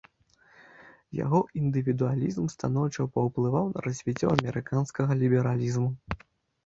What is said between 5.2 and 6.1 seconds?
лібералізму.